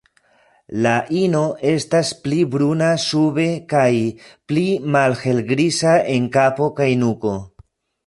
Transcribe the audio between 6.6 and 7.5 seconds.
kaj nuko.